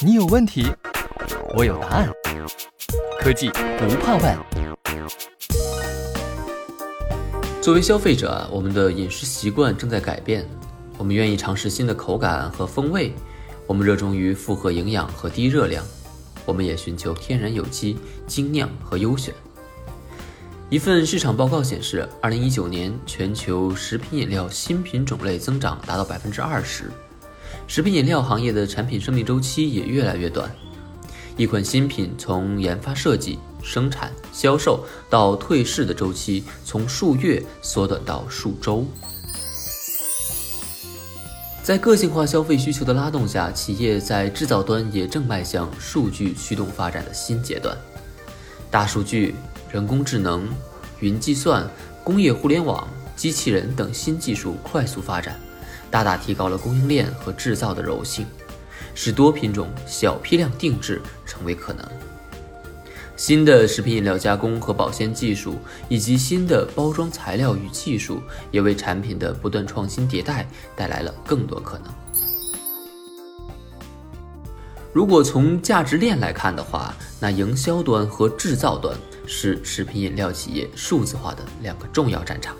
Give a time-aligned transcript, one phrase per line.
[0.00, 0.66] 你有问题，
[1.56, 2.08] 我有答案。
[3.20, 3.48] 科技
[3.78, 4.38] 不怕问。
[7.60, 10.48] 作为消费者，我们的饮食习惯正在改变，
[10.98, 13.12] 我们愿意尝试新的口感和风味，
[13.66, 15.84] 我们热衷于复合营养和低热量，
[16.44, 19.34] 我们也寻求天然有机、精酿和优选。
[20.70, 26.90] 一份市场报告显示，二零一九年全球食品饮料新品种类增长达到百分之二十，
[27.66, 30.50] 食品饮料行业的产品生命周期也越来越短。
[31.36, 38.86] 一款新品从研发设计、生产、销售到退市的周期，从数月缩短到数周。
[41.62, 47.76] 在个性化消费需求的拉动下，企业在制造端也正迈向数据驱动发展的新阶段。
[48.68, 49.34] 大数据、
[49.70, 50.48] 人工智能、
[51.00, 51.66] 云计算、
[52.02, 55.40] 工业互联网、机器人等新技术快速发展，
[55.92, 58.26] 大大提高了供应链和制造的柔性。
[58.94, 61.86] 使多品种、小批量定制成为可能。
[63.16, 65.56] 新的食品饮料加工和保鲜技术，
[65.88, 71.86] 以及新的包装材料与技术，也为产品的不断创新迭代带来了更多可能。
[74.92, 78.94] 如果从价值链来看的话，那营销端和制造端
[79.26, 82.54] 是食品饮料企业数字化的两个重要战场。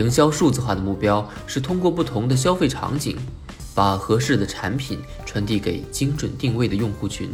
[0.00, 3.16] 营销数字化的目标是通过不同的消费场景。
[3.72, 7.30] 把合适的产品传递给精准定位的用户群，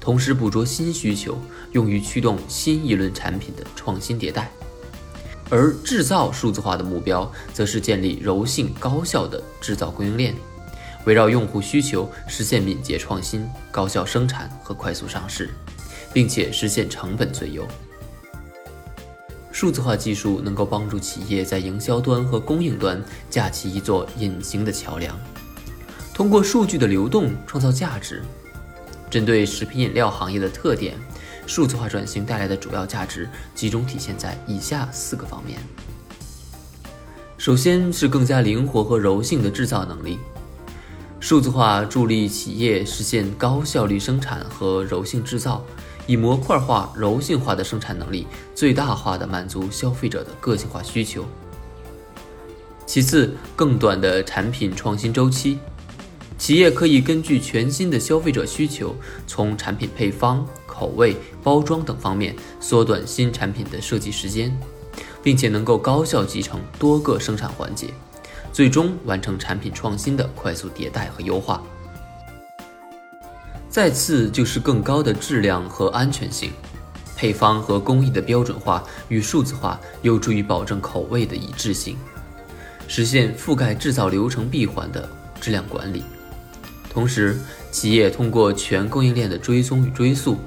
[0.00, 1.38] 同时捕捉新需求，
[1.70, 4.50] 用于驱动新一轮产品的创新迭代。
[5.48, 10.34] 而制造数字化的目标，则是建立柔性高效的制造供应链，
[11.06, 15.48] 围绕用户需求实现敏捷创新、高效生产和快速上市，
[16.12, 17.66] 并且实现成本最优。
[19.58, 25.18] 数字化技术能够帮助企业在营销端和供应端架起一座隐形的桥梁。
[26.12, 28.22] 通过数据的流动创造价值。
[29.08, 30.94] 针对食品饮料行业的特点，
[31.46, 35.58] 数字化转型带来的主要价值集中体现在以下四个方面。
[37.38, 40.18] 首先是更加灵活和柔性的制造能力。
[41.18, 45.64] 数字化助力企业实现高效率生产和柔性制造，
[46.06, 51.24] 以模块化、柔性化的生产能力，最大化的满足消费者的个性化需求。
[52.86, 55.58] 其次，更短的产品创新周期。
[56.38, 58.94] 企业可以根据全新的消费者需求，
[59.26, 64.54] 从产品配方、口味、包装等方面缩短新产品的设计时间，
[65.22, 67.88] 并且能够高效集成多个生产环节，
[68.52, 71.62] 最终完成产品创新的快速迭代和优化。
[73.76, 76.50] 再次就是更高的质量和安全性，
[77.14, 81.94] 配方和工艺的标准化与数字化有助于保证口味的一致性，
[82.88, 85.06] 实现覆盖制造流程闭环的
[85.42, 86.02] 质量管理。
[86.88, 87.38] 同时，
[87.70, 90.38] 企业通过全供应链的追踪与追溯，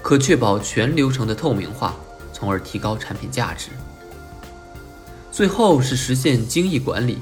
[0.00, 1.96] 可确保全流程的透明化，
[2.32, 3.70] 从而提高产品价值。
[5.32, 7.18] 最后是实现精益管理，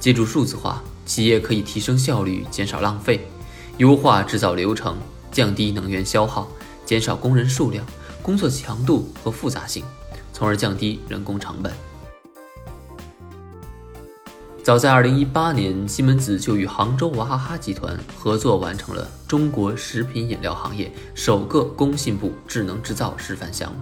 [0.00, 3.24] 借助数字化，企业可以提升效率，减少浪费，
[3.78, 4.96] 优化制造流程，
[5.30, 6.48] 降低能源消耗，
[6.84, 7.86] 减少工人数量、
[8.20, 9.84] 工作强度和复杂性，
[10.32, 11.72] 从而降低人工成本。
[14.64, 23.78] 早在2018年，西门子就与杭州娃哈哈集团合作完成了中国食品饮料行业首个工信部智能制造示范项目。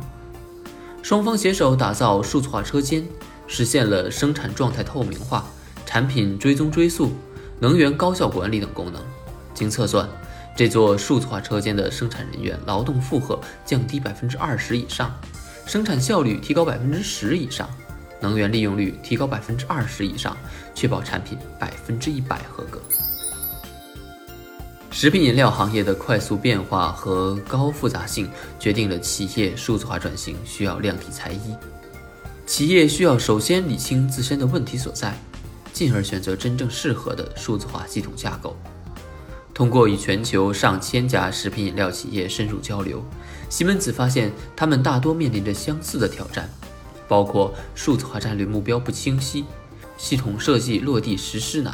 [1.02, 3.02] 双方携手打造数字化车间，
[3.46, 5.46] 实现了生产状态透明化、
[5.86, 7.12] 产品追踪追溯、
[7.60, 9.02] 能源高效管理等功能。
[9.56, 10.06] 经测算，
[10.54, 15.18] 这座数字化车间的生产人员劳动负荷降低百分之二十以上，
[15.66, 17.68] 生产效率提高百分之十以上。
[18.20, 20.36] 能源利用率提高百分之二十以上，
[20.74, 22.80] 确保产品百分之一百合格。
[24.90, 31.54] 食品饮料行业的快速变化和高复杂性，决定了企业数字化转型需要量体裁衣。
[32.46, 35.14] 企业需要首先理清自身的问题所在，
[35.72, 38.56] 进而选择真正适合的数字化系统架构。
[39.56, 43.03] 通过与全球上千家食品饮料企业深入交流，
[43.48, 46.47] 西门子发现他们大多面临着相似的挑战。
[47.08, 49.47] 包括数字化战略目标不清晰，
[49.97, 51.72] 系统设计落地实施难，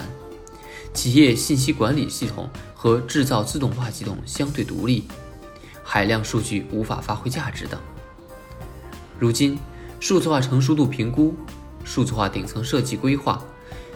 [0.94, 5.08] 企业信息管理系统和制造自动化系统相对独立，
[5.82, 7.80] 海量数据无法发挥价值等。
[9.18, 9.58] 如今，
[9.98, 11.34] 数字化成熟度评估、
[11.82, 13.42] 数字化顶层设计规划、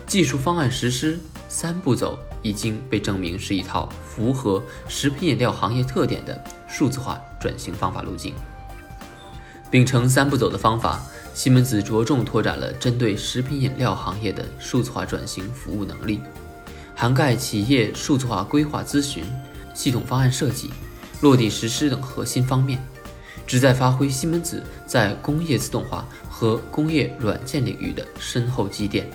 [0.06, 1.18] 技术方案实施
[1.48, 8.34] 三步走已经被证明是一套符合食品饮料行业特点的数字化转型方法路径。
[9.70, 11.02] 秉承三步走的方法。
[11.34, 16.18] 西门子着重拓展了针对食品饮料行业的数字化转型服务能力，
[16.94, 19.22] 涵盖企业数字化规划咨询、
[19.74, 20.70] 系统方案设计、
[21.20, 22.82] 落地实施等核心方面，
[23.46, 29.06] 旨在发挥西门子在工业自动化和工业软件领域的深厚积淀，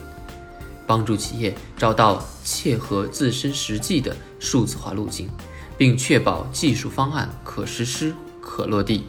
[0.86, 5.30] 帮助企业找到切合自身实际的数字化路径，
[5.78, 9.04] 并确保技术方案可实施、可落地。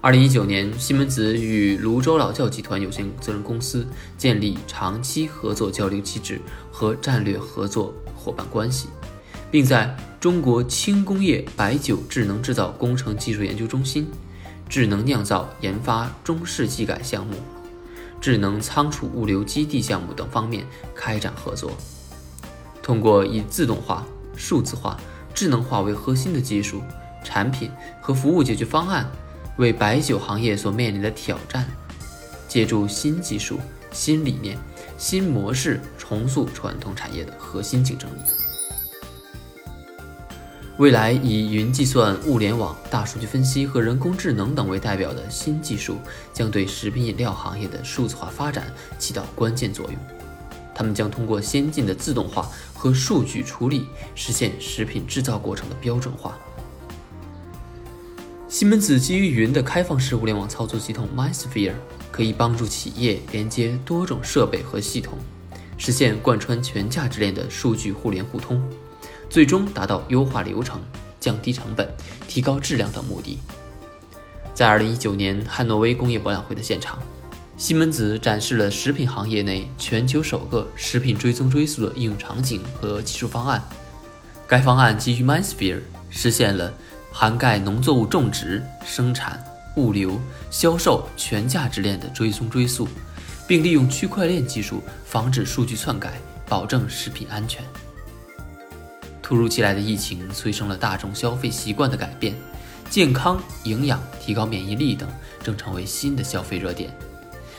[0.00, 3.84] 二零一九年，西门子与泸州老窖集团有限责任公司
[4.16, 6.40] 建立长期合作交流机制
[6.70, 8.88] 和战略合作伙伴关系，
[9.50, 14.06] 并在中国轻工业白酒智能制造工程技术研究中心、
[14.68, 17.34] 智能酿造研发中试技改项目、
[18.20, 21.72] 智能仓储物流基地项目等方面开展合作。
[22.82, 24.98] 通过以自动化、数字化、
[25.34, 26.82] 智能化为核心的技术、
[27.24, 27.70] 产品
[28.00, 29.10] 和服务解决方案。
[29.58, 31.66] 为白酒行业所面临的挑战，
[32.46, 33.58] 借助新技术、
[33.90, 34.58] 新理念、
[34.98, 38.20] 新模式，重塑传统产业的核心竞争力。
[40.78, 45.96] 未来以云计算、物联网、大数据分析和人工智能等为代表的新技术，
[46.34, 48.66] 将对食品饮料行业的数字化发展
[48.98, 49.96] 起到关键作用。
[50.74, 56.36] 它们将通过先进的自动化和数据处理，实现食品制造过程的标准化。
[58.46, 61.72] 西门子基于云的开放式物联网操作系统 MySphere，
[62.10, 65.16] 可以帮助企业连接多种设备和系统，
[65.78, 68.62] 实现贯穿全价值链的数据互联互通，
[69.28, 70.80] 最终达到优化流程、
[71.20, 71.88] 降低成本、
[72.26, 73.38] 提高质量等目的。
[74.54, 76.98] 在2019年汉诺威工业博览会的现场，
[77.56, 83.62] 西门子展示了食品行业内全球首个食品追踪追溯的应用场景和技术方案。
[84.46, 86.72] 该方案基于 m i n s p h e r e 实现了。
[87.18, 89.42] 涵盖农作物种植、生产、
[89.76, 90.20] 物流、
[90.50, 92.86] 销售全价值链的追踪追溯，
[93.48, 97.64] 并利用区块链技术防止数据篡改，保证食品安全。
[99.26, 102.32] 突如其来的疫情催生了大众消费习惯的改变，
[102.88, 105.08] 健康、营养、提高免疫力等
[105.42, 106.96] 正成为新的消费热点。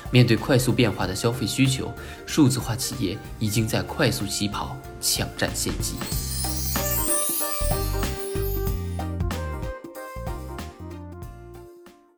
[0.10, 1.94] 面对快速变化的消费需求，
[2.26, 5.96] 数字化企业已经在快速起跑，抢占先机。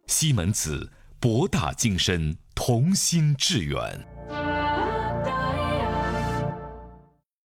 [0.06, 4.19] 西门子，博大精深，同心致远。